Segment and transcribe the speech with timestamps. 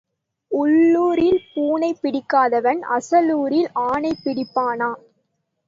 [0.51, 4.91] உள்ளூரில் பூனை பிடிக்காதவன் அசலூரில் ஆனை பிடிப்பானா?